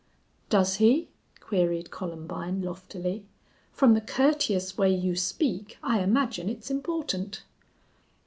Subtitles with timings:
[0.49, 1.09] "Does he?"
[1.41, 3.23] queried Columbine, loftily.
[3.71, 7.43] "From the courteous way you speak I imagine it's important."